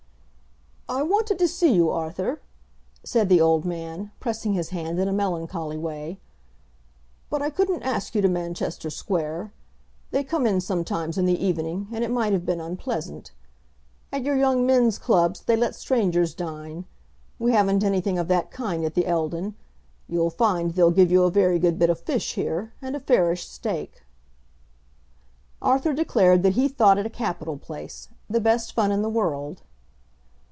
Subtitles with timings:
[0.89, 2.41] "I wanted to see you, Arthur,"
[3.01, 6.19] said the old man, pressing his hand in a melancholy way,
[7.29, 9.53] "but I couldn't ask you to Manchester Square.
[10.11, 13.31] They come in sometimes in the evening, and it might have been unpleasant.
[14.11, 16.83] At your young men's clubs they let strangers dine.
[17.39, 19.55] We haven't anything of that kind at the Eldon.
[20.09, 23.47] You'll find they'll give you a very good bit of fish here, and a fairish
[23.47, 24.03] steak."
[25.61, 29.61] Arthur declared that he thought it a capital place, the best fun in the world.